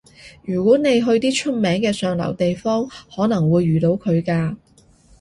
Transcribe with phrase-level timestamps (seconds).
[0.41, 4.57] 如果你去啲出名嘅上流地方，可能會遇到佢㗎